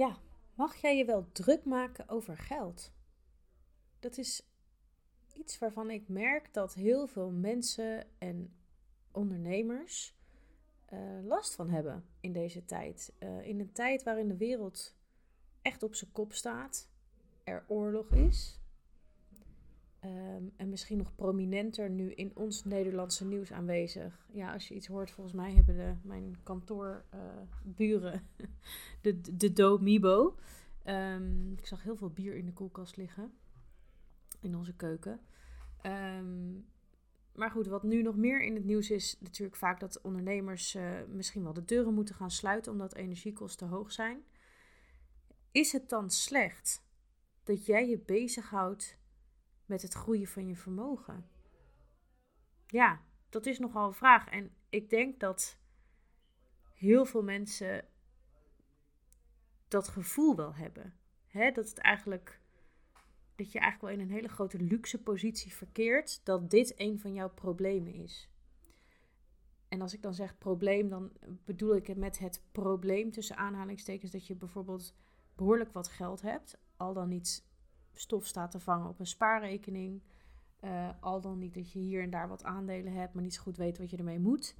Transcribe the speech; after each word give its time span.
ja, 0.00 0.18
mag 0.54 0.76
jij 0.76 0.96
je 0.96 1.04
wel 1.04 1.32
druk 1.32 1.64
maken 1.64 2.08
over 2.08 2.36
geld? 2.36 2.92
Dat 3.98 4.18
is 4.18 4.42
iets 5.34 5.58
waarvan 5.58 5.90
ik 5.90 6.08
merk 6.08 6.54
dat 6.54 6.74
heel 6.74 7.06
veel 7.06 7.30
mensen 7.30 8.06
en 8.18 8.54
ondernemers 9.10 10.14
uh, 10.92 11.24
last 11.24 11.54
van 11.54 11.70
hebben 11.70 12.04
in 12.20 12.32
deze 12.32 12.64
tijd. 12.64 13.12
Uh, 13.18 13.46
in 13.46 13.60
een 13.60 13.72
tijd 13.72 14.02
waarin 14.02 14.28
de 14.28 14.36
wereld 14.36 14.96
echt 15.62 15.82
op 15.82 15.94
zijn 15.94 16.12
kop 16.12 16.32
staat, 16.32 16.88
er 17.44 17.64
oorlog 17.68 18.10
is. 18.10 18.59
Um, 20.04 20.52
en 20.56 20.68
misschien 20.68 20.98
nog 20.98 21.14
prominenter 21.14 21.90
nu 21.90 22.12
in 22.12 22.30
ons 22.34 22.64
Nederlandse 22.64 23.24
nieuws 23.24 23.52
aanwezig. 23.52 24.26
Ja, 24.32 24.52
als 24.52 24.68
je 24.68 24.74
iets 24.74 24.86
hoort, 24.86 25.10
volgens 25.10 25.36
mij 25.36 25.52
hebben 25.52 25.76
de, 25.76 25.94
mijn 26.02 26.36
kantoorburen 26.42 28.22
uh, 28.36 28.46
de, 29.02 29.20
de 29.36 29.52
Do 29.52 29.80
Um, 30.84 31.52
ik 31.52 31.66
zag 31.66 31.82
heel 31.82 31.96
veel 31.96 32.10
bier 32.10 32.36
in 32.36 32.46
de 32.46 32.52
koelkast 32.52 32.96
liggen. 32.96 33.32
In 34.40 34.56
onze 34.56 34.74
keuken. 34.74 35.20
Um, 35.86 36.66
maar 37.34 37.50
goed, 37.50 37.66
wat 37.66 37.82
nu 37.82 38.02
nog 38.02 38.16
meer 38.16 38.42
in 38.42 38.54
het 38.54 38.64
nieuws 38.64 38.90
is, 38.90 39.16
natuurlijk 39.20 39.56
vaak 39.56 39.80
dat 39.80 40.00
ondernemers 40.00 40.74
uh, 40.74 40.90
misschien 41.08 41.42
wel 41.42 41.52
de 41.52 41.64
deuren 41.64 41.94
moeten 41.94 42.14
gaan 42.14 42.30
sluiten 42.30 42.72
omdat 42.72 42.94
energiekosten 42.94 43.68
hoog 43.68 43.92
zijn. 43.92 44.24
Is 45.50 45.72
het 45.72 45.88
dan 45.88 46.10
slecht 46.10 46.84
dat 47.44 47.66
jij 47.66 47.88
je 47.88 47.98
bezighoudt 47.98 48.98
met 49.70 49.82
het 49.82 49.92
groeien 49.92 50.26
van 50.26 50.46
je 50.46 50.56
vermogen? 50.56 51.26
Ja, 52.66 53.00
dat 53.28 53.46
is 53.46 53.58
nogal 53.58 53.86
een 53.86 53.94
vraag. 53.94 54.28
En 54.28 54.50
ik 54.68 54.90
denk 54.90 55.20
dat 55.20 55.58
heel 56.74 57.04
veel 57.04 57.22
mensen 57.22 57.84
dat 59.68 59.88
gevoel 59.88 60.36
wel 60.36 60.54
hebben. 60.54 60.94
Hè? 61.26 61.50
Dat 61.50 61.68
het 61.68 61.78
eigenlijk 61.78 62.40
dat 63.36 63.52
je 63.52 63.58
eigenlijk 63.58 63.94
wel 63.94 64.02
in 64.02 64.10
een 64.10 64.16
hele 64.16 64.28
grote 64.28 64.58
luxe 64.58 65.02
positie 65.02 65.54
verkeert 65.54 66.20
dat 66.24 66.50
dit 66.50 66.80
een 66.80 67.00
van 67.00 67.14
jouw 67.14 67.30
problemen 67.30 67.94
is. 67.94 68.28
En 69.68 69.80
als 69.80 69.94
ik 69.94 70.02
dan 70.02 70.14
zeg 70.14 70.38
probleem, 70.38 70.88
dan 70.88 71.12
bedoel 71.44 71.76
ik 71.76 71.86
het 71.86 71.96
met 71.96 72.18
het 72.18 72.42
probleem 72.52 73.10
tussen 73.10 73.36
aanhalingstekens 73.36 74.10
dat 74.10 74.26
je 74.26 74.34
bijvoorbeeld 74.34 74.94
behoorlijk 75.34 75.72
wat 75.72 75.88
geld 75.88 76.22
hebt, 76.22 76.58
al 76.76 76.92
dan 76.92 77.08
niet 77.08 77.44
stof 77.94 78.26
staat 78.26 78.50
te 78.50 78.60
vangen 78.60 78.88
op 78.88 78.98
een 78.98 79.06
spaarrekening, 79.06 80.02
uh, 80.64 80.88
al 81.00 81.20
dan 81.20 81.38
niet 81.38 81.54
dat 81.54 81.72
je 81.72 81.78
hier 81.78 82.02
en 82.02 82.10
daar 82.10 82.28
wat 82.28 82.44
aandelen 82.44 82.92
hebt, 82.92 83.14
maar 83.14 83.22
niet 83.22 83.34
zo 83.34 83.42
goed 83.42 83.56
weet 83.56 83.78
wat 83.78 83.90
je 83.90 83.96
ermee 83.96 84.18
moet. 84.18 84.56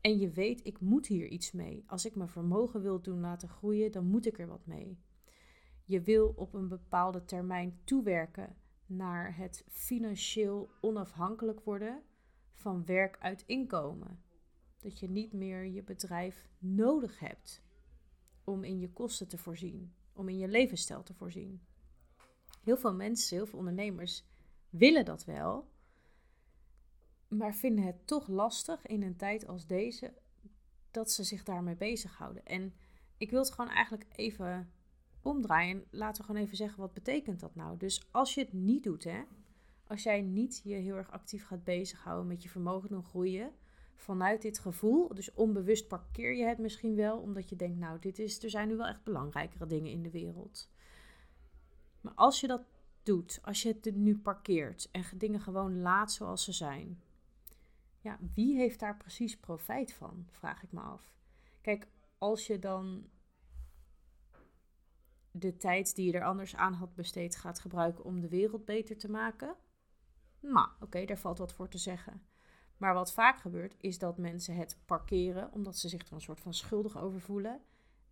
En 0.00 0.18
je 0.18 0.30
weet, 0.30 0.66
ik 0.66 0.80
moet 0.80 1.06
hier 1.06 1.28
iets 1.28 1.52
mee. 1.52 1.84
Als 1.86 2.04
ik 2.04 2.14
mijn 2.14 2.28
vermogen 2.28 2.82
wil 2.82 3.00
doen 3.00 3.20
laten 3.20 3.48
groeien, 3.48 3.92
dan 3.92 4.06
moet 4.06 4.26
ik 4.26 4.38
er 4.38 4.46
wat 4.46 4.66
mee. 4.66 4.98
Je 5.84 6.00
wil 6.00 6.32
op 6.36 6.54
een 6.54 6.68
bepaalde 6.68 7.24
termijn 7.24 7.78
toewerken 7.84 8.56
naar 8.86 9.36
het 9.36 9.64
financieel 9.68 10.70
onafhankelijk 10.80 11.60
worden 11.60 12.02
van 12.52 12.84
werk 12.84 13.16
uit 13.20 13.44
inkomen. 13.46 14.22
Dat 14.78 14.98
je 14.98 15.10
niet 15.10 15.32
meer 15.32 15.64
je 15.64 15.82
bedrijf 15.82 16.48
nodig 16.58 17.18
hebt 17.18 17.62
om 18.44 18.64
in 18.64 18.78
je 18.78 18.92
kosten 18.92 19.28
te 19.28 19.38
voorzien, 19.38 19.92
om 20.12 20.28
in 20.28 20.38
je 20.38 20.48
levensstijl 20.48 21.02
te 21.02 21.14
voorzien. 21.14 21.60
Heel 22.68 22.76
veel 22.76 22.94
mensen, 22.94 23.36
heel 23.36 23.46
veel 23.46 23.58
ondernemers 23.58 24.24
willen 24.70 25.04
dat 25.04 25.24
wel, 25.24 25.68
maar 27.28 27.54
vinden 27.54 27.84
het 27.84 28.06
toch 28.06 28.26
lastig 28.26 28.86
in 28.86 29.02
een 29.02 29.16
tijd 29.16 29.46
als 29.46 29.66
deze 29.66 30.12
dat 30.90 31.10
ze 31.10 31.24
zich 31.24 31.42
daarmee 31.42 31.76
bezighouden. 31.76 32.46
En 32.46 32.74
ik 33.16 33.30
wil 33.30 33.40
het 33.40 33.50
gewoon 33.50 33.70
eigenlijk 33.70 34.06
even 34.12 34.72
omdraaien. 35.22 35.84
Laten 35.90 36.20
we 36.20 36.26
gewoon 36.26 36.42
even 36.42 36.56
zeggen, 36.56 36.80
wat 36.80 36.94
betekent 36.94 37.40
dat 37.40 37.54
nou? 37.54 37.76
Dus 37.76 38.08
als 38.10 38.34
je 38.34 38.40
het 38.40 38.52
niet 38.52 38.82
doet, 38.82 39.04
hè, 39.04 39.22
als 39.86 40.02
jij 40.02 40.22
niet 40.22 40.60
je 40.64 40.74
heel 40.74 40.96
erg 40.96 41.10
actief 41.10 41.46
gaat 41.46 41.64
bezighouden 41.64 42.26
met 42.26 42.42
je 42.42 42.48
vermogen 42.48 42.88
doen 42.88 43.04
groeien, 43.04 43.52
vanuit 43.96 44.42
dit 44.42 44.58
gevoel, 44.58 45.14
dus 45.14 45.34
onbewust 45.34 45.88
parkeer 45.88 46.34
je 46.34 46.44
het 46.44 46.58
misschien 46.58 46.94
wel, 46.94 47.18
omdat 47.18 47.48
je 47.48 47.56
denkt, 47.56 47.78
nou, 47.78 47.98
dit 47.98 48.18
is, 48.18 48.42
er 48.42 48.50
zijn 48.50 48.68
nu 48.68 48.76
wel 48.76 48.86
echt 48.86 49.04
belangrijkere 49.04 49.66
dingen 49.66 49.90
in 49.90 50.02
de 50.02 50.10
wereld. 50.10 50.68
Maar 52.00 52.14
als 52.14 52.40
je 52.40 52.46
dat 52.46 52.62
doet, 53.02 53.38
als 53.42 53.62
je 53.62 53.78
het 53.82 53.96
nu 53.96 54.18
parkeert 54.18 54.88
en 54.90 55.04
dingen 55.14 55.40
gewoon 55.40 55.80
laat 55.80 56.12
zoals 56.12 56.44
ze 56.44 56.52
zijn, 56.52 57.02
ja, 58.00 58.18
wie 58.34 58.56
heeft 58.56 58.80
daar 58.80 58.96
precies 58.96 59.36
profijt 59.36 59.92
van, 59.92 60.26
vraag 60.30 60.62
ik 60.62 60.72
me 60.72 60.80
af. 60.80 61.12
Kijk, 61.60 61.88
als 62.18 62.46
je 62.46 62.58
dan 62.58 63.08
de 65.30 65.56
tijd 65.56 65.94
die 65.94 66.06
je 66.06 66.18
er 66.18 66.24
anders 66.24 66.56
aan 66.56 66.72
had 66.72 66.94
besteed 66.94 67.36
gaat 67.36 67.60
gebruiken 67.60 68.04
om 68.04 68.20
de 68.20 68.28
wereld 68.28 68.64
beter 68.64 68.98
te 68.98 69.10
maken. 69.10 69.56
Nou, 70.40 70.68
oké, 70.80 71.04
daar 71.04 71.18
valt 71.18 71.38
wat 71.38 71.52
voor 71.52 71.68
te 71.68 71.78
zeggen. 71.78 72.22
Maar 72.76 72.94
wat 72.94 73.12
vaak 73.12 73.40
gebeurt, 73.40 73.74
is 73.78 73.98
dat 73.98 74.18
mensen 74.18 74.56
het 74.56 74.78
parkeren 74.86 75.52
omdat 75.52 75.78
ze 75.78 75.88
zich 75.88 76.06
er 76.06 76.12
een 76.12 76.20
soort 76.20 76.40
van 76.40 76.54
schuldig 76.54 76.98
over 76.98 77.20
voelen 77.20 77.60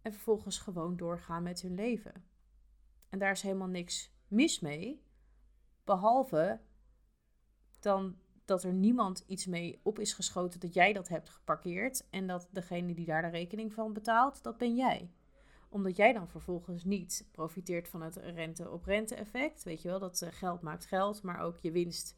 en 0.02 0.12
vervolgens 0.12 0.58
gewoon 0.58 0.96
doorgaan 0.96 1.42
met 1.42 1.60
hun 1.60 1.74
leven. 1.74 2.24
En 3.08 3.18
daar 3.18 3.30
is 3.30 3.42
helemaal 3.42 3.68
niks 3.68 4.14
mis 4.28 4.60
mee, 4.60 5.02
behalve 5.84 6.60
dan 7.80 8.16
dat 8.44 8.62
er 8.62 8.72
niemand 8.72 9.24
iets 9.26 9.46
mee 9.46 9.80
op 9.82 9.98
is 9.98 10.12
geschoten 10.12 10.60
dat 10.60 10.74
jij 10.74 10.92
dat 10.92 11.08
hebt 11.08 11.30
geparkeerd 11.30 12.06
en 12.10 12.26
dat 12.26 12.48
degene 12.50 12.94
die 12.94 13.06
daar 13.06 13.22
de 13.22 13.28
rekening 13.28 13.72
van 13.72 13.92
betaalt, 13.92 14.42
dat 14.42 14.58
ben 14.58 14.76
jij 14.76 15.10
omdat 15.68 15.96
jij 15.96 16.12
dan 16.12 16.28
vervolgens 16.28 16.84
niet 16.84 17.28
profiteert 17.32 17.88
van 17.88 18.02
het 18.02 18.16
rente-op-rente 18.16 19.14
effect. 19.14 19.62
Weet 19.62 19.82
je 19.82 19.88
wel, 19.88 19.98
dat 19.98 20.20
uh, 20.22 20.28
geld 20.32 20.60
maakt 20.60 20.86
geld, 20.86 21.22
maar 21.22 21.40
ook 21.40 21.58
je 21.58 21.70
winst, 21.70 22.16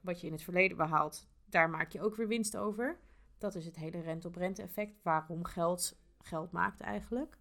wat 0.00 0.20
je 0.20 0.26
in 0.26 0.32
het 0.32 0.42
verleden 0.42 0.76
behaalt, 0.76 1.28
daar 1.44 1.70
maak 1.70 1.92
je 1.92 2.02
ook 2.02 2.16
weer 2.16 2.28
winst 2.28 2.56
over. 2.56 2.98
Dat 3.38 3.54
is 3.54 3.64
het 3.64 3.76
hele 3.76 4.00
rente-op-rente 4.00 4.62
effect, 4.62 5.02
waarom 5.02 5.44
geld 5.44 6.02
geld 6.18 6.52
maakt 6.52 6.80
eigenlijk. 6.80 7.38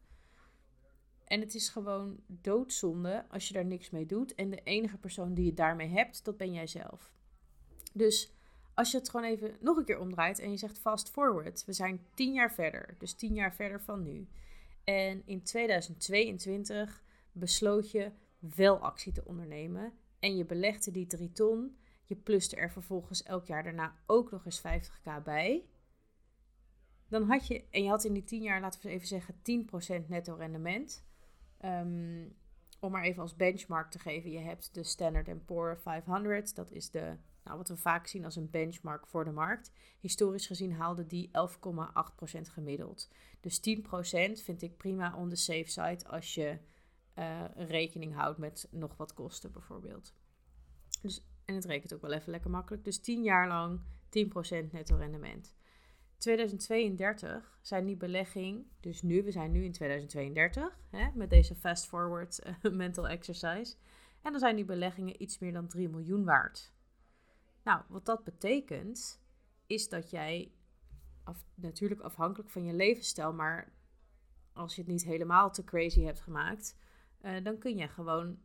En 1.33 1.39
het 1.39 1.55
is 1.55 1.69
gewoon 1.69 2.19
doodzonde 2.27 3.25
als 3.29 3.47
je 3.47 3.53
daar 3.53 3.65
niks 3.65 3.89
mee 3.89 4.05
doet. 4.05 4.35
En 4.35 4.49
de 4.49 4.61
enige 4.63 4.97
persoon 4.97 5.33
die 5.33 5.45
je 5.45 5.53
daarmee 5.53 5.87
hebt, 5.87 6.25
dat 6.25 6.37
ben 6.37 6.53
jij 6.53 6.67
zelf. 6.67 7.11
Dus 7.93 8.33
als 8.73 8.91
je 8.91 8.97
het 8.97 9.09
gewoon 9.09 9.25
even 9.25 9.55
nog 9.59 9.77
een 9.77 9.85
keer 9.85 9.99
omdraait 9.99 10.39
en 10.39 10.51
je 10.51 10.57
zegt 10.57 10.79
fast 10.79 11.09
forward. 11.09 11.65
We 11.65 11.73
zijn 11.73 12.05
tien 12.13 12.33
jaar 12.33 12.53
verder, 12.53 12.95
dus 12.97 13.13
tien 13.13 13.33
jaar 13.33 13.53
verder 13.53 13.81
van 13.81 14.03
nu. 14.03 14.27
En 14.83 15.21
in 15.25 15.43
2022 15.43 17.03
besloot 17.31 17.91
je 17.91 18.11
wel 18.39 18.77
actie 18.77 19.11
te 19.11 19.25
ondernemen. 19.25 19.93
En 20.19 20.37
je 20.37 20.45
belegde 20.45 20.91
die 20.91 21.05
3 21.05 21.31
ton. 21.31 21.77
Je 22.05 22.15
pluste 22.15 22.55
er 22.55 22.71
vervolgens 22.71 23.23
elk 23.23 23.45
jaar 23.45 23.63
daarna 23.63 23.95
ook 24.05 24.31
nog 24.31 24.45
eens 24.45 24.61
50k 24.61 25.23
bij. 25.23 25.65
Dan 27.07 27.23
had 27.23 27.47
je, 27.47 27.63
en 27.69 27.83
je 27.83 27.89
had 27.89 28.03
in 28.03 28.13
die 28.13 28.23
10 28.23 28.41
jaar, 28.41 28.61
laten 28.61 28.81
we 28.81 28.89
even 28.89 29.07
zeggen, 29.07 29.35
10% 30.03 30.07
netto 30.07 30.35
rendement. 30.35 31.03
Um, 31.65 32.35
om 32.79 32.91
maar 32.91 33.03
even 33.03 33.21
als 33.21 33.35
benchmark 33.35 33.91
te 33.91 33.99
geven, 33.99 34.31
je 34.31 34.39
hebt 34.39 34.73
de 34.73 34.83
Standard 34.83 35.45
Poor's 35.45 35.81
500. 35.81 36.55
Dat 36.55 36.71
is 36.71 36.89
de 36.89 37.17
nou, 37.43 37.57
wat 37.57 37.69
we 37.69 37.77
vaak 37.77 38.07
zien 38.07 38.25
als 38.25 38.35
een 38.35 38.49
benchmark 38.49 39.07
voor 39.07 39.23
de 39.23 39.31
markt. 39.31 39.71
Historisch 39.99 40.47
gezien 40.47 40.73
haalde 40.73 41.05
die 41.05 41.27
11,8% 41.27 42.41
gemiddeld. 42.41 43.09
Dus 43.39 43.59
10% 43.59 44.43
vind 44.43 44.61
ik 44.61 44.77
prima 44.77 45.15
on 45.15 45.29
the 45.29 45.35
safe 45.35 45.69
side 45.69 46.07
als 46.07 46.33
je 46.33 46.57
uh, 47.15 47.43
rekening 47.55 48.13
houdt 48.13 48.37
met 48.37 48.67
nog 48.71 48.97
wat 48.97 49.13
kosten 49.13 49.51
bijvoorbeeld. 49.51 50.13
Dus, 51.01 51.27
en 51.45 51.55
het 51.55 51.65
rekent 51.65 51.93
ook 51.93 52.01
wel 52.01 52.11
even 52.11 52.31
lekker 52.31 52.49
makkelijk. 52.49 52.83
Dus 52.83 52.99
10 52.99 53.23
jaar 53.23 53.47
lang 53.47 53.79
10% 53.79 54.71
netto 54.71 54.95
rendement. 54.95 55.53
2032 56.23 57.57
zijn 57.61 57.85
die 57.85 57.95
belegging, 57.95 58.65
dus 58.79 59.01
nu, 59.01 59.23
we 59.23 59.31
zijn 59.31 59.51
nu 59.51 59.63
in 59.63 59.71
2032 59.71 60.79
hè, 60.89 61.09
met 61.13 61.29
deze 61.29 61.55
fast 61.55 61.85
forward 61.85 62.39
uh, 62.63 62.71
mental 62.83 63.07
exercise. 63.07 63.75
En 64.21 64.31
dan 64.31 64.39
zijn 64.39 64.55
die 64.55 64.65
beleggingen 64.65 65.21
iets 65.21 65.39
meer 65.39 65.53
dan 65.53 65.67
3 65.67 65.89
miljoen 65.89 66.23
waard. 66.23 66.73
Nou, 67.63 67.81
wat 67.87 68.05
dat 68.05 68.23
betekent, 68.23 69.21
is 69.67 69.89
dat 69.89 70.09
jij 70.09 70.51
af, 71.23 71.45
natuurlijk 71.55 72.01
afhankelijk 72.01 72.49
van 72.49 72.65
je 72.65 72.73
levensstijl, 72.73 73.33
maar 73.33 73.73
als 74.53 74.75
je 74.75 74.81
het 74.81 74.89
niet 74.91 75.03
helemaal 75.03 75.51
te 75.51 75.63
crazy 75.63 76.01
hebt 76.01 76.21
gemaakt, 76.21 76.77
uh, 77.21 77.43
dan 77.43 77.57
kun 77.57 77.77
je 77.77 77.87
gewoon 77.87 78.39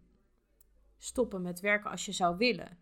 stoppen 0.97 1.43
met 1.43 1.61
werken 1.61 1.91
als 1.91 2.05
je 2.05 2.13
zou 2.13 2.37
willen. 2.37 2.79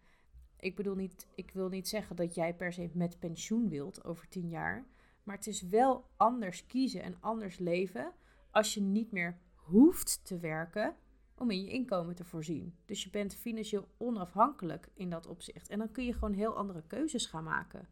Ik 0.59 0.77
bedoel 0.77 0.95
niet, 0.95 1.27
ik 1.35 1.51
wil 1.51 1.69
niet 1.69 1.89
zeggen 1.89 2.17
dat 2.17 2.35
jij 2.35 2.55
per 2.55 2.73
se 2.73 2.91
met 2.93 3.19
pensioen 3.19 3.69
wilt 3.69 4.05
over 4.05 4.29
tien 4.29 4.49
jaar, 4.49 4.87
maar 5.23 5.37
het 5.37 5.47
is 5.47 5.63
wel 5.63 6.05
anders 6.17 6.67
kiezen 6.67 7.03
en 7.03 7.17
anders 7.21 7.59
leven 7.59 8.13
als 8.51 8.75
je 8.75 8.81
niet 8.81 9.13
meer 9.13 9.39
hoeft 9.55 10.25
te 10.25 10.39
werken 10.39 10.97
om 11.35 11.51
in 11.51 11.63
je 11.63 11.71
inkomen 11.71 12.15
te 12.15 12.25
voorzien. 12.25 12.77
Dus 12.85 13.03
je 13.05 13.11
bent 13.11 13.35
financieel 13.35 13.89
onafhankelijk 13.97 14.89
in 14.95 15.11
dat 15.11 15.27
opzicht. 15.27 15.69
En 15.69 15.79
dan 15.79 15.91
kun 15.91 16.05
je 16.05 16.13
gewoon 16.13 16.33
heel 16.33 16.57
andere 16.57 16.83
keuzes 16.87 17.27
gaan 17.27 17.45
maken. 17.45 17.89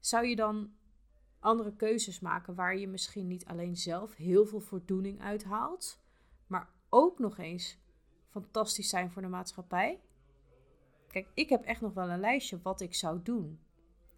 Zou 0.00 0.26
je 0.26 0.36
dan 0.36 0.70
andere 1.38 1.76
keuzes 1.76 2.20
maken 2.20 2.54
waar 2.54 2.76
je 2.76 2.88
misschien 2.88 3.26
niet 3.26 3.44
alleen 3.44 3.76
zelf 3.76 4.14
heel 4.14 4.46
veel 4.46 4.60
voldoening 4.60 5.20
uithaalt, 5.20 6.00
maar 6.46 6.70
ook 6.88 7.18
nog 7.18 7.38
eens 7.38 7.78
fantastisch 8.28 8.88
zijn 8.88 9.10
voor 9.10 9.22
de 9.22 9.28
maatschappij. 9.28 10.00
Kijk, 11.16 11.30
ik 11.34 11.48
heb 11.48 11.64
echt 11.64 11.80
nog 11.80 11.94
wel 11.94 12.10
een 12.10 12.20
lijstje 12.20 12.58
wat 12.62 12.80
ik 12.80 12.94
zou 12.94 13.22
doen. 13.22 13.60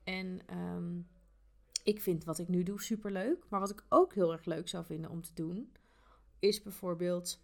En 0.05 0.41
ehm, 0.47 1.01
ik 1.83 2.01
vind 2.01 2.25
wat 2.25 2.39
ik 2.39 2.49
nu 2.49 2.63
doe 2.63 2.83
superleuk. 2.83 3.47
Maar 3.49 3.61
wat 3.61 3.71
ik 3.71 3.85
ook 3.89 4.15
heel 4.15 4.33
erg 4.33 4.45
leuk 4.45 4.69
zou 4.69 4.85
vinden 4.85 5.11
om 5.11 5.23
te 5.23 5.35
doen, 5.35 5.73
is 6.39 6.63
bijvoorbeeld, 6.63 7.43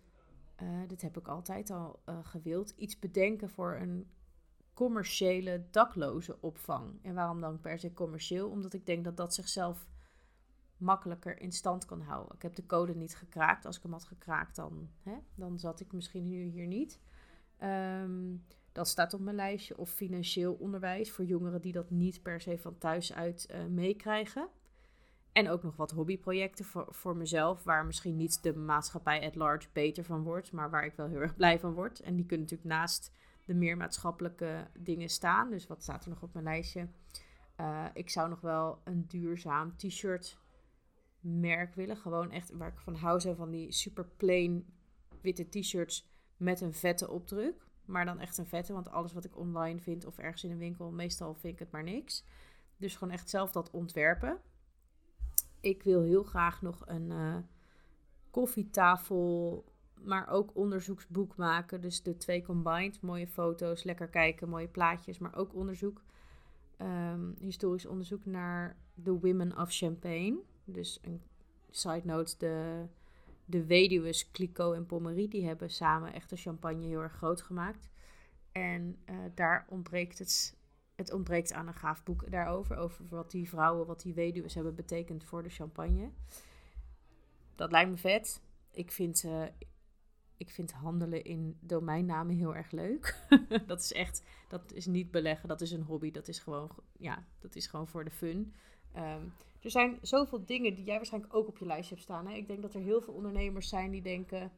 uh, 0.62 0.88
dit 0.88 1.02
heb 1.02 1.18
ik 1.18 1.28
altijd 1.28 1.70
al 1.70 2.02
uh, 2.08 2.18
gewild, 2.22 2.70
iets 2.76 2.98
bedenken 2.98 3.50
voor 3.50 3.74
een 3.74 4.10
commerciële 4.72 5.66
dakloze 5.70 6.40
opvang. 6.40 6.98
En 7.02 7.14
waarom 7.14 7.40
dan 7.40 7.60
per 7.60 7.78
se 7.78 7.92
commercieel? 7.92 8.50
Omdat 8.50 8.72
ik 8.72 8.86
denk 8.86 9.04
dat 9.04 9.16
dat 9.16 9.34
zichzelf 9.34 9.88
makkelijker 10.76 11.40
in 11.40 11.52
stand 11.52 11.84
kan 11.84 12.00
houden. 12.00 12.34
Ik 12.34 12.42
heb 12.42 12.54
de 12.54 12.66
code 12.66 12.94
niet 12.94 13.16
gekraakt. 13.16 13.64
Als 13.64 13.76
ik 13.76 13.82
hem 13.82 13.92
had 13.92 14.04
gekraakt, 14.04 14.56
dan, 14.56 14.90
hè, 15.02 15.16
dan 15.34 15.58
zat 15.58 15.80
ik 15.80 15.92
misschien 15.92 16.28
nu 16.28 16.42
hier 16.42 16.66
niet. 16.66 17.00
Um, 17.62 18.44
dat 18.74 18.88
staat 18.88 19.14
op 19.14 19.20
mijn 19.20 19.36
lijstje. 19.36 19.78
Of 19.78 19.90
financieel 19.90 20.54
onderwijs 20.54 21.10
voor 21.10 21.24
jongeren 21.24 21.60
die 21.60 21.72
dat 21.72 21.90
niet 21.90 22.22
per 22.22 22.40
se 22.40 22.58
van 22.58 22.78
thuis 22.78 23.12
uit 23.12 23.48
uh, 23.50 23.64
meekrijgen. 23.64 24.48
En 25.32 25.48
ook 25.48 25.62
nog 25.62 25.76
wat 25.76 25.90
hobbyprojecten 25.90 26.64
voor, 26.64 26.86
voor 26.88 27.16
mezelf, 27.16 27.64
waar 27.64 27.86
misschien 27.86 28.16
niet 28.16 28.42
de 28.42 28.54
maatschappij 28.54 29.26
at 29.26 29.34
large 29.34 29.68
beter 29.72 30.04
van 30.04 30.22
wordt, 30.22 30.52
maar 30.52 30.70
waar 30.70 30.84
ik 30.84 30.94
wel 30.94 31.08
heel 31.08 31.20
erg 31.20 31.36
blij 31.36 31.58
van 31.58 31.72
word. 31.72 32.00
En 32.00 32.16
die 32.16 32.26
kunnen 32.26 32.46
natuurlijk 32.46 32.70
naast 32.70 33.12
de 33.44 33.54
meer 33.54 33.76
maatschappelijke 33.76 34.66
dingen 34.78 35.08
staan. 35.08 35.50
Dus 35.50 35.66
wat 35.66 35.82
staat 35.82 36.04
er 36.04 36.10
nog 36.10 36.22
op 36.22 36.32
mijn 36.32 36.44
lijstje? 36.44 36.88
Uh, 37.60 37.84
ik 37.92 38.10
zou 38.10 38.28
nog 38.28 38.40
wel 38.40 38.80
een 38.84 39.06
duurzaam 39.06 39.76
t-shirt 39.76 40.38
merk 41.20 41.74
willen. 41.74 41.96
Gewoon 41.96 42.30
echt 42.30 42.50
waar 42.50 42.68
ik 42.68 42.78
van 42.78 42.94
hou 42.94 43.20
zo 43.20 43.34
van 43.34 43.50
die 43.50 43.72
super 43.72 44.06
plain 44.16 44.66
witte 45.20 45.48
t-shirts 45.48 46.10
met 46.36 46.60
een 46.60 46.74
vette 46.74 47.10
opdruk. 47.10 47.66
Maar 47.84 48.04
dan 48.04 48.19
echt 48.19 48.38
een 48.38 48.46
vette, 48.46 48.72
want 48.72 48.90
alles 48.90 49.12
wat 49.12 49.25
ik 49.25 49.36
online 49.36 49.81
vind 49.81 50.04
of 50.04 50.19
ergens 50.19 50.44
in 50.44 50.50
een 50.50 50.58
winkel, 50.58 50.90
meestal 50.90 51.34
vind 51.34 51.52
ik 51.52 51.58
het 51.58 51.70
maar 51.70 51.82
niks. 51.82 52.25
Dus 52.76 52.96
gewoon 52.96 53.12
echt 53.12 53.31
zelf 53.31 53.52
dat 53.52 53.70
ontwerpen. 53.70 54.38
Ik 55.60 55.82
wil 55.82 56.02
heel 56.02 56.22
graag 56.22 56.62
nog 56.62 56.82
een 56.86 57.10
uh, 57.10 57.36
koffietafel, 58.31 59.64
maar 60.02 60.28
ook 60.28 60.50
onderzoeksboek 60.54 61.36
maken. 61.36 61.81
Dus 61.81 62.02
de 62.02 62.16
twee 62.16 62.42
combined. 62.42 63.00
Mooie 63.00 63.28
foto's, 63.28 63.82
lekker 63.82 64.08
kijken, 64.08 64.48
mooie 64.48 64.69
plaatjes, 64.69 65.19
maar 65.19 65.36
ook 65.36 65.54
onderzoek. 65.54 66.02
Um, 66.78 67.34
historisch 67.40 67.86
onderzoek 67.86 68.25
naar 68.25 68.76
de 68.94 69.19
Women 69.19 69.58
of 69.58 69.70
Champagne. 69.70 70.38
Dus 70.64 70.98
een 71.02 71.22
side 71.70 72.02
note, 72.04 72.34
de 72.38 72.84
de 73.44 73.67
weduws 73.67 74.31
Clicquot 74.31 74.75
en 74.75 74.87
Pommery, 74.87 75.29
die 75.29 75.46
hebben 75.46 75.70
samen 75.70 76.12
echt 76.12 76.31
de 76.31 76.37
champagne 76.37 76.87
heel 76.87 77.00
erg 77.00 77.12
groot 77.12 77.43
gemaakt. 77.43 77.91
En 78.52 78.96
uh, 79.11 79.17
daar 79.35 79.67
ontbreekt 79.69 80.19
het, 80.19 80.56
het 80.94 81.12
ontbreekt 81.12 81.52
aan 81.52 81.67
een 81.67 81.75
gaaf 81.75 82.02
boek 82.02 82.31
daarover, 82.31 82.76
over 82.76 83.08
wat 83.08 83.31
die 83.31 83.49
vrouwen, 83.49 83.87
wat 83.87 84.02
die 84.02 84.14
weduws 84.14 84.55
hebben 84.55 84.75
betekend 84.75 85.25
voor 85.25 85.43
de 85.43 85.49
champagne. 85.49 86.11
Dat 87.55 87.70
lijkt 87.70 87.91
me 87.91 87.96
vet. 87.96 88.43
Ik 88.70 88.91
vind, 88.93 89.25
uh, 89.25 89.44
ik 90.37 90.50
vind 90.50 90.73
handelen 90.73 91.25
in 91.25 91.58
domeinnamen 91.61 92.37
heel 92.37 92.55
erg 92.55 92.70
leuk. 92.70 93.26
dat 93.67 93.81
is 93.81 93.93
echt, 93.93 94.23
dat 94.49 94.73
is 94.73 94.87
niet 94.87 95.11
beleggen, 95.11 95.49
dat 95.49 95.61
is 95.61 95.70
een 95.70 95.82
hobby, 95.82 96.11
dat 96.11 96.29
is 96.29 96.38
gewoon, 96.38 96.70
ja, 96.99 97.26
dat 97.38 97.55
is 97.55 97.67
gewoon 97.67 97.88
voor 97.88 98.05
de 98.05 98.11
fun. 98.11 98.55
Um, 98.96 99.32
er 99.64 99.70
zijn 99.70 99.99
zoveel 100.02 100.44
dingen 100.44 100.75
die 100.75 100.85
jij 100.85 100.96
waarschijnlijk 100.96 101.35
ook 101.35 101.49
op 101.49 101.58
je 101.58 101.67
lijstje 101.67 101.94
hebt 101.94 102.06
staan. 102.06 102.26
Hè? 102.26 102.35
Ik 102.35 102.46
denk 102.46 102.62
dat 102.62 102.75
er 102.75 102.81
heel 102.81 103.00
veel 103.00 103.14
ondernemers 103.14 103.69
zijn 103.69 103.91
die 103.91 104.02
denken, 104.02 104.52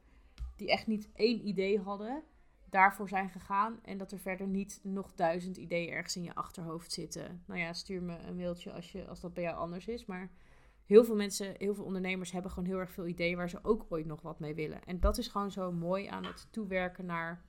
die 0.57 0.71
echt 0.71 0.87
niet 0.87 1.09
één 1.15 1.47
idee 1.47 1.81
hadden, 1.81 2.23
daarvoor 2.71 3.09
zijn 3.09 3.31
gegaan. 3.31 3.79
En 3.83 3.99
dat 3.99 4.13
er 4.13 4.19
verder 4.19 4.47
niet 4.47 4.81
nog 4.83 5.15
duizend 5.15 5.57
ideeën 5.57 5.93
ergens 5.93 6.17
in 6.17 6.23
je 6.23 6.35
achterhoofd 6.35 6.93
zitten. 6.93 7.43
Nou 7.47 7.61
ja, 7.61 7.73
stuur 7.73 8.03
me 8.03 8.19
een 8.19 8.37
mailtje 8.37 8.73
als, 8.73 8.93
je, 8.93 9.07
als 9.07 9.21
dat 9.21 9.35
bij 9.35 9.43
jou 9.43 9.57
anders 9.57 9.87
is. 9.87 10.05
Maar 10.05 10.31
heel 10.87 11.05
veel 11.05 11.17
mensen, 11.17 11.55
heel 11.59 11.75
veel 11.75 11.85
ondernemers 11.85 12.33
hebben 12.33 12.51
gewoon 12.51 12.69
heel 12.69 12.79
erg 12.79 12.91
veel 12.91 13.07
ideeën 13.07 13.37
waar 13.37 13.51
ze 13.51 13.65
ook 13.65 13.87
ooit 13.89 14.07
nog 14.07 14.23
wat 14.23 14.41
mee 14.41 14.55
willen. 14.55 14.85
En 14.85 15.01
dat 15.01 15.19
is 15.19 15.29
gewoon 15.29 15.51
zo 15.51 15.73
mooi 15.73 16.07
aan 16.07 16.25
het 16.25 16.49
toewerken 16.51 17.07
naar 17.07 17.45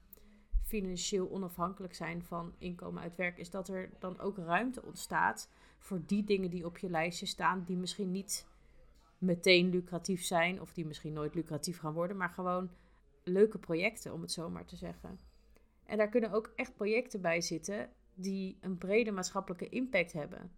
financieel 0.68 1.30
onafhankelijk 1.30 1.94
zijn 1.94 2.24
van 2.24 2.54
inkomen 2.58 3.02
uit 3.02 3.16
werk. 3.16 3.38
Is 3.38 3.50
dat 3.50 3.68
er 3.68 3.90
dan 4.00 4.20
ook 4.20 4.38
ruimte 4.38 4.84
ontstaat 4.84 5.50
voor 5.80 6.02
die 6.06 6.24
dingen 6.24 6.50
die 6.50 6.66
op 6.66 6.78
je 6.78 6.90
lijstje 6.90 7.26
staan, 7.26 7.64
die 7.64 7.78
misschien 7.78 8.12
niet 8.12 8.48
meteen 9.18 9.70
lucratief 9.70 10.24
zijn, 10.24 10.62
of 10.62 10.74
die 10.74 10.86
misschien 10.86 11.14
nooit 11.14 11.36
lucratief 11.36 11.80
gaan 11.80 11.94
worden, 11.94 12.18
maar 12.18 12.30
gewoon 12.30 12.70
leuke 13.24 13.58
projecten, 13.58 14.14
om 14.14 14.22
het 14.22 14.32
zo 14.32 14.50
maar 14.50 14.66
te 14.66 14.76
zeggen. 14.76 15.20
En 15.86 15.98
daar 15.98 16.10
kunnen 16.10 16.32
ook 16.32 16.52
echt 16.56 16.76
projecten 16.76 17.22
bij 17.22 17.42
zitten 17.42 17.90
die 18.14 18.58
een 18.62 18.78
brede 18.78 19.12
maatschappelijke 19.12 19.70
impact 19.70 20.14
hebben. 20.14 20.52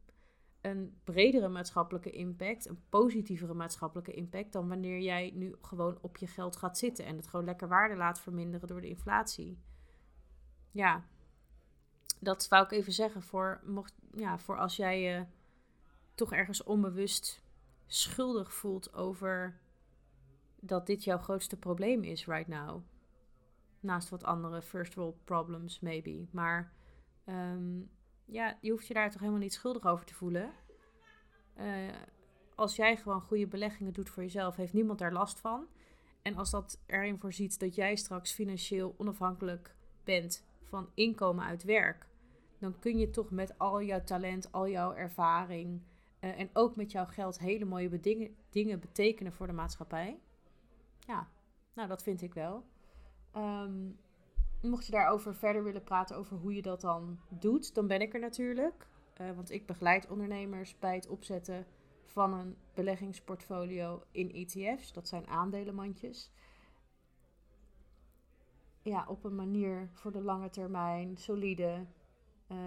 Een 0.61 0.99
bredere 1.03 1.47
maatschappelijke 1.47 2.09
impact, 2.09 2.67
een 2.67 2.79
positievere 2.89 3.53
maatschappelijke 3.53 4.13
impact 4.13 4.53
dan 4.53 4.67
wanneer 4.67 4.99
jij 4.99 5.31
nu 5.35 5.55
gewoon 5.61 5.97
op 6.01 6.17
je 6.17 6.27
geld 6.27 6.55
gaat 6.55 6.77
zitten 6.77 7.05
en 7.05 7.15
het 7.15 7.27
gewoon 7.27 7.45
lekker 7.45 7.67
waarde 7.67 7.95
laat 7.95 8.19
verminderen 8.19 8.67
door 8.67 8.81
de 8.81 8.89
inflatie. 8.89 9.57
Ja, 10.71 11.03
dat 12.19 12.47
wou 12.47 12.63
ik 12.63 12.71
even 12.71 12.93
zeggen 12.93 13.21
voor, 13.21 13.61
mocht, 13.65 13.93
ja, 14.13 14.39
voor 14.39 14.57
als 14.57 14.75
jij 14.75 15.01
je 15.01 15.25
toch 16.15 16.33
ergens 16.33 16.63
onbewust 16.63 17.41
schuldig 17.87 18.53
voelt 18.53 18.93
over 18.93 19.59
dat 20.59 20.85
dit 20.85 21.03
jouw 21.03 21.17
grootste 21.17 21.57
probleem 21.57 22.03
is 22.03 22.25
right 22.25 22.47
now. 22.47 22.83
Naast 23.79 24.09
wat 24.09 24.23
andere 24.23 24.61
first 24.61 24.93
world 24.93 25.23
problems, 25.23 25.79
maybe. 25.79 26.27
Maar 26.31 26.73
ehm, 27.25 27.81
ja, 28.25 28.57
je 28.61 28.71
hoeft 28.71 28.87
je 28.87 28.93
daar 28.93 29.11
toch 29.11 29.19
helemaal 29.19 29.41
niet 29.41 29.53
schuldig 29.53 29.85
over 29.85 30.05
te 30.05 30.13
voelen. 30.13 30.51
Uh, 31.57 31.89
als 32.55 32.75
jij 32.75 32.97
gewoon 32.97 33.21
goede 33.21 33.47
beleggingen 33.47 33.93
doet 33.93 34.09
voor 34.09 34.23
jezelf, 34.23 34.55
heeft 34.55 34.73
niemand 34.73 34.99
daar 34.99 35.13
last 35.13 35.39
van. 35.39 35.67
En 36.21 36.35
als 36.35 36.49
dat 36.49 36.79
erin 36.85 37.19
voorziet 37.19 37.59
dat 37.59 37.75
jij 37.75 37.95
straks 37.95 38.31
financieel 38.31 38.95
onafhankelijk 38.97 39.75
bent 40.03 40.45
van 40.69 40.89
inkomen 40.93 41.45
uit 41.45 41.63
werk, 41.63 42.07
dan 42.59 42.79
kun 42.79 42.97
je 42.97 43.09
toch 43.09 43.31
met 43.31 43.57
al 43.57 43.81
jouw 43.81 44.03
talent, 44.03 44.51
al 44.51 44.67
jouw 44.67 44.93
ervaring 44.93 45.81
uh, 46.19 46.39
en 46.39 46.49
ook 46.53 46.75
met 46.75 46.91
jouw 46.91 47.05
geld 47.05 47.39
hele 47.39 47.65
mooie 47.65 47.99
dingen, 47.99 48.35
dingen 48.49 48.79
betekenen 48.79 49.33
voor 49.33 49.47
de 49.47 49.53
maatschappij. 49.53 50.19
Ja, 50.99 51.27
nou 51.73 51.87
dat 51.87 52.03
vind 52.03 52.21
ik 52.21 52.33
wel. 52.33 52.63
Um, 53.35 53.99
mocht 54.61 54.85
je 54.85 54.91
daarover 54.91 55.35
verder 55.35 55.63
willen 55.63 55.83
praten 55.83 56.15
over 56.15 56.37
hoe 56.37 56.53
je 56.53 56.61
dat 56.61 56.81
dan 56.81 57.19
doet, 57.29 57.73
dan 57.73 57.87
ben 57.87 58.01
ik 58.01 58.13
er 58.13 58.19
natuurlijk. 58.19 58.87
Uh, 59.21 59.31
want 59.31 59.51
ik 59.51 59.65
begeleid 59.65 60.07
ondernemers 60.07 60.79
bij 60.79 60.95
het 60.95 61.07
opzetten 61.07 61.65
van 62.05 62.33
een 62.33 62.55
beleggingsportfolio 62.73 64.03
in 64.11 64.33
ETF's. 64.33 64.93
Dat 64.93 65.07
zijn 65.07 65.27
aandelenmandjes. 65.27 66.31
Ja, 68.81 69.05
op 69.07 69.23
een 69.23 69.35
manier 69.35 69.89
voor 69.93 70.11
de 70.11 70.21
lange 70.21 70.49
termijn, 70.49 71.17
solide, 71.17 71.85
uh, 72.51 72.57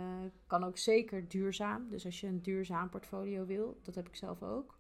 kan 0.47 0.65
ook 0.65 0.79
zeker 0.79 1.29
duurzaam. 1.29 1.89
Dus 1.89 2.05
als 2.05 2.21
je 2.21 2.27
een 2.27 2.43
duurzaam 2.43 2.89
portfolio 2.89 3.45
wil, 3.45 3.79
dat 3.83 3.95
heb 3.95 4.09
ik 4.09 4.17
zelf 4.17 4.43
ook. 4.43 4.79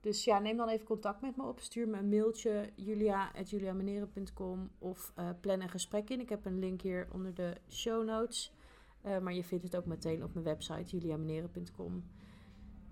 Dus 0.00 0.24
ja, 0.24 0.38
neem 0.38 0.56
dan 0.56 0.68
even 0.68 0.86
contact 0.86 1.20
met 1.20 1.36
me 1.36 1.42
op. 1.42 1.60
Stuur 1.60 1.88
me 1.88 1.98
een 1.98 2.08
mailtje 2.08 2.70
julia.juliameneren.com 2.74 4.70
of 4.78 5.12
uh, 5.18 5.28
plan 5.40 5.60
een 5.60 5.68
gesprek 5.68 6.10
in. 6.10 6.20
Ik 6.20 6.28
heb 6.28 6.44
een 6.44 6.58
link 6.58 6.80
hier 6.80 7.08
onder 7.12 7.34
de 7.34 7.56
show 7.68 8.04
notes. 8.04 8.52
Uh, 9.06 9.18
maar 9.18 9.34
je 9.34 9.44
vindt 9.44 9.64
het 9.64 9.76
ook 9.76 9.86
meteen 9.86 10.24
op 10.24 10.32
mijn 10.32 10.44
website 10.44 10.96
juliameneren.com. 10.96 12.04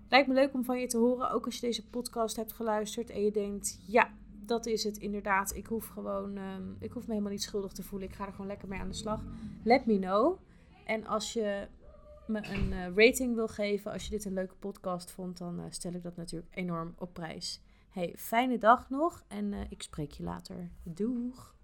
Lijkt 0.09 0.27
me 0.27 0.33
leuk 0.33 0.53
om 0.53 0.63
van 0.63 0.79
je 0.79 0.87
te 0.87 0.97
horen, 0.97 1.31
ook 1.31 1.45
als 1.45 1.55
je 1.55 1.61
deze 1.61 1.87
podcast 1.87 2.35
hebt 2.35 2.53
geluisterd 2.53 3.09
en 3.09 3.23
je 3.23 3.31
denkt, 3.31 3.79
ja, 3.87 4.13
dat 4.47 4.65
is 4.65 4.83
het 4.83 4.97
inderdaad. 4.97 5.55
Ik 5.55 5.65
hoef 5.65 5.87
gewoon, 5.87 6.37
um, 6.37 6.75
ik 6.79 6.91
hoef 6.91 7.03
me 7.03 7.09
helemaal 7.09 7.31
niet 7.31 7.43
schuldig 7.43 7.71
te 7.71 7.83
voelen. 7.83 8.07
Ik 8.07 8.15
ga 8.15 8.25
er 8.25 8.31
gewoon 8.31 8.47
lekker 8.47 8.67
mee 8.67 8.79
aan 8.79 8.89
de 8.89 8.93
slag. 8.93 9.23
Let 9.63 9.85
me 9.85 9.99
know. 9.99 10.37
En 10.85 11.05
als 11.05 11.33
je 11.33 11.67
me 12.27 12.47
een 12.47 12.71
uh, 12.71 13.05
rating 13.05 13.35
wil 13.35 13.47
geven, 13.47 13.91
als 13.91 14.03
je 14.03 14.09
dit 14.09 14.25
een 14.25 14.33
leuke 14.33 14.55
podcast 14.55 15.11
vond, 15.11 15.37
dan 15.37 15.59
uh, 15.59 15.65
stel 15.69 15.93
ik 15.93 16.03
dat 16.03 16.15
natuurlijk 16.15 16.55
enorm 16.55 16.93
op 16.97 17.13
prijs. 17.13 17.61
Hey, 17.89 18.13
fijne 18.17 18.57
dag 18.57 18.89
nog 18.89 19.23
en 19.27 19.51
uh, 19.51 19.59
ik 19.69 19.81
spreek 19.81 20.11
je 20.11 20.23
later. 20.23 20.69
Doeg! 20.83 21.54